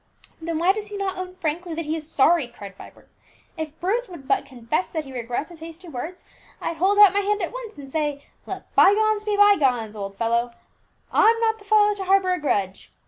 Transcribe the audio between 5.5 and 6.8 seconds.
his hasty words, I'd